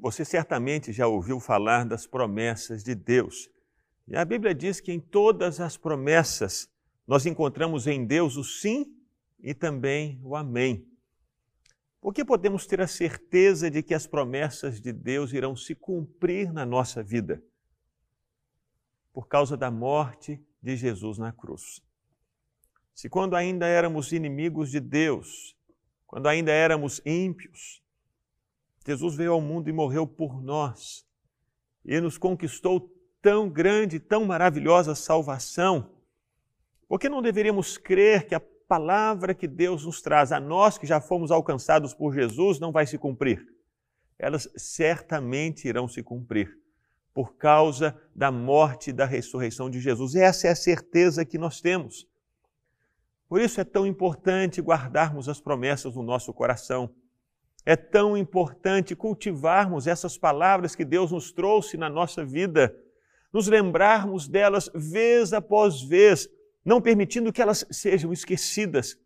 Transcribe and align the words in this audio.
você 0.00 0.24
certamente 0.24 0.92
já 0.92 1.06
ouviu 1.06 1.38
falar 1.38 1.84
das 1.84 2.06
promessas 2.06 2.82
de 2.82 2.94
Deus. 2.94 3.50
E 4.08 4.16
a 4.16 4.24
Bíblia 4.24 4.54
diz 4.54 4.80
que 4.80 4.90
em 4.90 4.98
todas 4.98 5.60
as 5.60 5.76
promessas 5.76 6.68
nós 7.06 7.26
encontramos 7.26 7.86
em 7.86 8.04
Deus 8.04 8.36
o 8.36 8.42
sim 8.42 8.96
e 9.38 9.52
também 9.52 10.20
o 10.24 10.34
amém. 10.34 10.86
Por 12.00 12.14
que 12.14 12.24
podemos 12.24 12.66
ter 12.66 12.80
a 12.80 12.86
certeza 12.86 13.70
de 13.70 13.82
que 13.82 13.92
as 13.92 14.06
promessas 14.06 14.80
de 14.80 14.90
Deus 14.90 15.32
irão 15.34 15.54
se 15.54 15.74
cumprir 15.74 16.50
na 16.50 16.64
nossa 16.64 17.02
vida? 17.02 17.42
Por 19.12 19.28
causa 19.28 19.56
da 19.56 19.70
morte 19.70 20.42
de 20.62 20.76
Jesus 20.76 21.18
na 21.18 21.30
cruz. 21.30 21.82
Se 22.94 23.08
quando 23.08 23.36
ainda 23.36 23.66
éramos 23.66 24.12
inimigos 24.12 24.70
de 24.70 24.80
Deus, 24.80 25.56
quando 26.06 26.26
ainda 26.26 26.52
éramos 26.52 27.02
ímpios, 27.04 27.82
Jesus 28.90 29.14
veio 29.14 29.32
ao 29.32 29.40
mundo 29.40 29.68
e 29.68 29.72
morreu 29.72 30.04
por 30.04 30.42
nós 30.42 31.06
e 31.84 32.00
nos 32.00 32.18
conquistou 32.18 32.92
tão 33.22 33.48
grande, 33.48 34.00
tão 34.00 34.24
maravilhosa 34.24 34.96
salvação. 34.96 35.92
Por 36.88 36.98
que 36.98 37.08
não 37.08 37.22
deveríamos 37.22 37.78
crer 37.78 38.26
que 38.26 38.34
a 38.34 38.40
palavra 38.40 39.32
que 39.32 39.46
Deus 39.46 39.84
nos 39.84 40.02
traz 40.02 40.32
a 40.32 40.40
nós 40.40 40.76
que 40.76 40.88
já 40.88 41.00
fomos 41.00 41.30
alcançados 41.30 41.94
por 41.94 42.12
Jesus 42.12 42.58
não 42.58 42.72
vai 42.72 42.84
se 42.84 42.98
cumprir? 42.98 43.46
Elas 44.18 44.50
certamente 44.56 45.68
irão 45.68 45.86
se 45.86 46.02
cumprir 46.02 46.58
por 47.14 47.36
causa 47.36 47.96
da 48.12 48.32
morte 48.32 48.90
e 48.90 48.92
da 48.92 49.04
ressurreição 49.04 49.70
de 49.70 49.78
Jesus. 49.78 50.16
Essa 50.16 50.48
é 50.48 50.50
a 50.50 50.56
certeza 50.56 51.24
que 51.24 51.38
nós 51.38 51.60
temos. 51.60 52.08
Por 53.28 53.40
isso 53.40 53.60
é 53.60 53.64
tão 53.64 53.86
importante 53.86 54.60
guardarmos 54.60 55.28
as 55.28 55.40
promessas 55.40 55.94
no 55.94 56.02
nosso 56.02 56.34
coração. 56.34 56.92
É 57.64 57.76
tão 57.76 58.16
importante 58.16 58.96
cultivarmos 58.96 59.86
essas 59.86 60.16
palavras 60.16 60.74
que 60.74 60.84
Deus 60.84 61.12
nos 61.12 61.30
trouxe 61.30 61.76
na 61.76 61.90
nossa 61.90 62.24
vida, 62.24 62.74
nos 63.32 63.46
lembrarmos 63.46 64.26
delas 64.26 64.70
vez 64.74 65.32
após 65.32 65.82
vez, 65.82 66.28
não 66.64 66.80
permitindo 66.80 67.32
que 67.32 67.42
elas 67.42 67.66
sejam 67.70 68.12
esquecidas, 68.12 68.98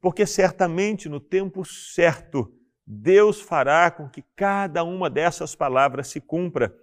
porque 0.00 0.24
certamente 0.24 1.08
no 1.08 1.20
tempo 1.20 1.64
certo 1.64 2.52
Deus 2.86 3.40
fará 3.40 3.90
com 3.90 4.08
que 4.08 4.24
cada 4.34 4.82
uma 4.82 5.08
dessas 5.08 5.54
palavras 5.54 6.08
se 6.08 6.20
cumpra. 6.20 6.74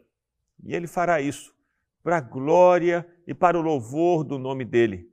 E 0.63 0.73
Ele 0.73 0.87
fará 0.87 1.19
isso 1.19 1.53
para 2.01 2.17
a 2.17 2.21
glória 2.21 3.05
e 3.27 3.33
para 3.33 3.59
o 3.59 3.61
louvor 3.61 4.23
do 4.23 4.39
nome 4.39 4.63
dEle. 4.63 5.05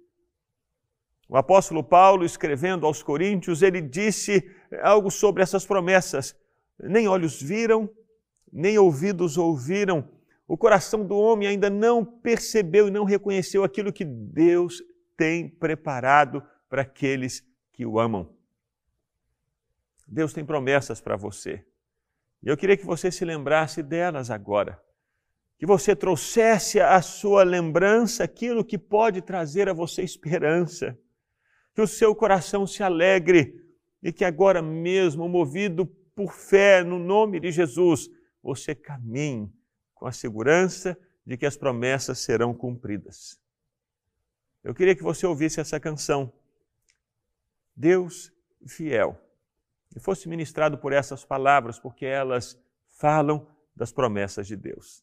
O 1.28 1.36
apóstolo 1.36 1.82
Paulo, 1.82 2.24
escrevendo 2.24 2.86
aos 2.86 3.02
Coríntios, 3.02 3.62
ele 3.62 3.80
disse 3.80 4.48
algo 4.82 5.10
sobre 5.10 5.42
essas 5.42 5.64
promessas. 5.64 6.36
Nem 6.78 7.08
olhos 7.08 7.40
viram, 7.40 7.88
nem 8.52 8.78
ouvidos 8.78 9.36
ouviram, 9.36 10.08
o 10.46 10.56
coração 10.56 11.06
do 11.06 11.16
homem 11.16 11.48
ainda 11.48 11.70
não 11.70 12.04
percebeu 12.04 12.88
e 12.88 12.90
não 12.90 13.04
reconheceu 13.04 13.64
aquilo 13.64 13.92
que 13.92 14.04
Deus 14.04 14.82
tem 15.16 15.48
preparado 15.48 16.42
para 16.68 16.82
aqueles 16.82 17.42
que 17.72 17.86
o 17.86 17.98
amam. 17.98 18.28
Deus 20.06 20.32
tem 20.32 20.44
promessas 20.44 21.00
para 21.00 21.16
você. 21.16 21.64
E 22.42 22.48
eu 22.48 22.56
queria 22.56 22.76
que 22.76 22.84
você 22.84 23.10
se 23.10 23.24
lembrasse 23.24 23.82
delas 23.82 24.30
agora. 24.30 24.78
Que 25.56 25.64
você 25.64 25.96
trouxesse 25.96 26.78
à 26.78 27.00
sua 27.00 27.42
lembrança 27.42 28.22
aquilo 28.22 28.64
que 28.64 28.76
pode 28.76 29.22
trazer 29.22 29.68
a 29.68 29.72
você 29.72 30.02
esperança 30.02 30.98
que 31.74 31.82
o 31.82 31.86
seu 31.88 32.14
coração 32.14 32.66
se 32.66 32.82
alegre 32.82 33.60
e 34.04 34.12
que 34.12 34.22
agora 34.22 34.60
mesmo, 34.60 35.26
movido 35.26 35.86
por 36.14 36.30
fé 36.34 36.84
no 36.84 36.98
nome 36.98 37.40
de 37.40 37.50
Jesus, 37.50 38.10
você 38.42 38.74
caminhe 38.74 39.50
com 39.94 40.06
a 40.06 40.12
segurança 40.12 40.96
de 41.26 41.38
que 41.38 41.46
as 41.46 41.56
promessas 41.56 42.18
serão 42.18 42.52
cumpridas. 42.52 43.40
Eu 44.62 44.74
queria 44.74 44.94
que 44.94 45.02
você 45.02 45.26
ouvisse 45.26 45.58
essa 45.58 45.80
canção, 45.80 46.30
Deus 47.74 48.30
fiel, 48.66 49.18
e 49.96 49.98
fosse 49.98 50.28
ministrado 50.28 50.76
por 50.76 50.92
essas 50.92 51.24
palavras, 51.24 51.78
porque 51.78 52.04
elas 52.04 52.60
falam 52.90 53.48
das 53.74 53.90
promessas 53.90 54.46
de 54.46 54.54
Deus. 54.54 55.02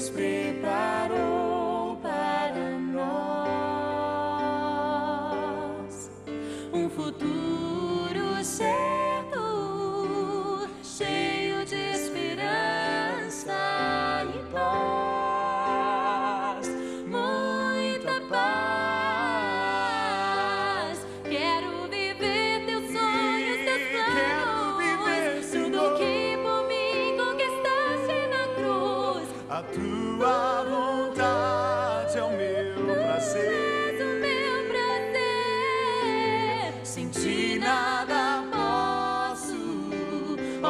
Spirit. 0.00 0.29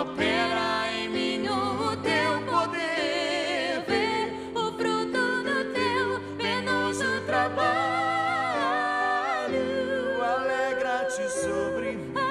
opera 0.01 0.91
em 0.95 1.09
mim 1.11 1.47
o 1.49 1.95
teu 1.99 2.41
poder, 2.47 3.85
ver 3.87 4.33
o 4.55 4.73
fruto 4.73 5.43
do 5.43 5.73
teu 5.75 6.21
penoso 6.39 7.21
trabalho. 7.27 7.61
Alegra-te 10.23 11.29
sobre 11.29 11.93
mim. 11.93 12.30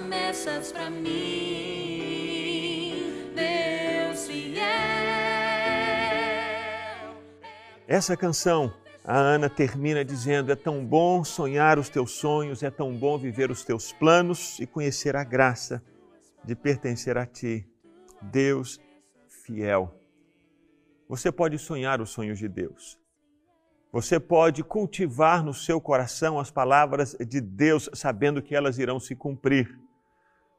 Promessas 0.00 0.72
para 0.72 0.90
mim. 0.90 1.10
Deus 3.34 4.26
fiel. 4.26 4.60
Essa 7.86 8.16
canção, 8.16 8.72
a 9.10 9.18
Ana 9.18 9.50
termina 9.50 10.04
dizendo: 10.04 10.52
É 10.52 10.54
tão 10.54 10.86
bom 10.86 11.24
sonhar 11.24 11.80
os 11.80 11.88
teus 11.88 12.12
sonhos, 12.12 12.62
é 12.62 12.70
tão 12.70 12.96
bom 12.96 13.18
viver 13.18 13.50
os 13.50 13.64
teus 13.64 13.92
planos 13.92 14.60
e 14.60 14.66
conhecer 14.68 15.16
a 15.16 15.24
graça 15.24 15.82
de 16.44 16.54
pertencer 16.54 17.18
a 17.18 17.26
ti, 17.26 17.68
Deus 18.22 18.80
fiel. 19.44 19.92
Você 21.08 21.32
pode 21.32 21.58
sonhar 21.58 22.00
os 22.00 22.10
sonhos 22.10 22.38
de 22.38 22.46
Deus. 22.46 23.00
Você 23.92 24.20
pode 24.20 24.62
cultivar 24.62 25.42
no 25.42 25.52
seu 25.52 25.80
coração 25.80 26.38
as 26.38 26.52
palavras 26.52 27.16
de 27.18 27.40
Deus, 27.40 27.90
sabendo 27.92 28.40
que 28.40 28.54
elas 28.54 28.78
irão 28.78 29.00
se 29.00 29.16
cumprir. 29.16 29.76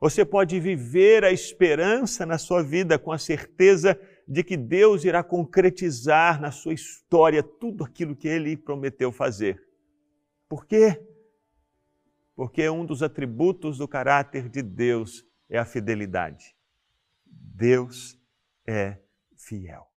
Você 0.02 0.26
pode 0.26 0.60
viver 0.60 1.24
a 1.24 1.32
esperança 1.32 2.26
na 2.26 2.38
sua 2.38 2.62
vida 2.62 3.00
com 3.00 3.14
a 3.14 3.18
certeza 3.18 3.98
de 4.32 4.46
que 4.46 4.56
Deus 4.56 5.04
irá 5.04 5.22
concretizar 5.22 6.40
na 6.40 6.52
sua 6.52 6.74
história 6.74 7.44
tudo 7.44 7.84
aquilo 7.84 8.16
que 8.16 8.30
ele 8.30 8.56
prometeu 8.56 9.12
fazer. 9.12 9.62
Por 10.48 10.66
quê? 10.66 11.06
Porque 12.34 12.70
um 12.70 12.86
dos 12.86 13.04
atributos 13.04 13.78
do 13.78 13.90
caráter 13.90 14.48
de 14.48 14.62
Deus 14.62 15.28
é 15.50 15.58
a 15.58 15.66
fidelidade. 15.66 16.56
Deus 17.26 18.18
é 18.66 19.00
fiel. 19.36 19.91